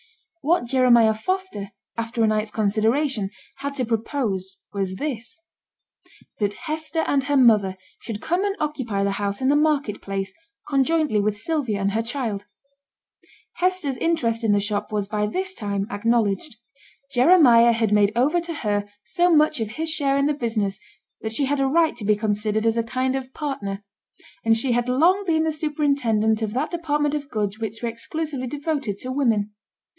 What 0.41 0.65
Jeremiah 0.65 1.13
Foster, 1.13 1.69
after 1.95 2.23
a 2.23 2.27
night's 2.27 2.49
consideration, 2.49 3.29
had 3.57 3.75
to 3.75 3.85
propose 3.85 4.57
was 4.73 4.95
this; 4.95 5.39
that 6.39 6.55
Hester 6.65 7.01
and 7.05 7.25
her 7.25 7.37
mother 7.37 7.77
should 7.99 8.19
come 8.23 8.43
and 8.43 8.55
occupy 8.59 9.03
the 9.03 9.11
house 9.21 9.39
in 9.39 9.49
the 9.49 9.55
market 9.55 10.01
place, 10.01 10.33
conjointly 10.67 11.21
with 11.21 11.37
Sylvia 11.37 11.79
and 11.79 11.91
her 11.91 12.01
child. 12.01 12.47
Hester's 13.57 13.97
interest 13.97 14.43
in 14.43 14.51
the 14.51 14.59
shop 14.59 14.91
was 14.91 15.07
by 15.07 15.27
this 15.27 15.53
time 15.53 15.85
acknowledged. 15.91 16.55
Jeremiah 17.11 17.73
had 17.73 17.91
made 17.91 18.11
over 18.15 18.41
to 18.41 18.53
her 18.65 18.85
so 19.05 19.29
much 19.29 19.59
of 19.59 19.73
his 19.73 19.91
share 19.93 20.17
in 20.17 20.25
the 20.25 20.33
business, 20.33 20.79
that 21.21 21.33
she 21.33 21.45
had 21.45 21.59
a 21.59 21.67
right 21.67 21.95
to 21.97 22.03
be 22.05 22.15
considered 22.15 22.65
as 22.65 22.77
a 22.77 22.81
kind 22.83 23.15
of 23.15 23.31
partner; 23.35 23.83
and 24.43 24.57
she 24.57 24.71
had 24.71 24.89
long 24.89 25.23
been 25.27 25.43
the 25.43 25.51
superintendent 25.51 26.41
of 26.41 26.55
that 26.55 26.71
department 26.71 27.13
of 27.13 27.29
goods 27.29 27.59
which 27.59 27.83
were 27.83 27.89
exclusively 27.89 28.47
devoted 28.47 28.97
to 28.97 29.11
women. 29.11 29.51